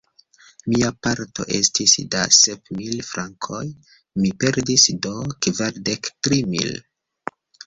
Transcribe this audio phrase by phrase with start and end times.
[0.75, 3.61] Mia parto estis da sep mil frankoj;
[4.23, 5.13] mi perdis do
[5.49, 6.75] kvardek tri mil.